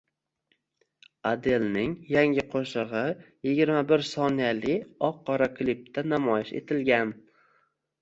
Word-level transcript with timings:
Adelning 1.31 1.93
yangi 2.15 2.47
qo‘shig‘iyigirma 2.55 3.85
birsoniyali 3.93 4.77
oq-qora 5.13 5.53
klipda 5.63 6.09
namoyish 6.19 6.59
etilgan 6.65 7.19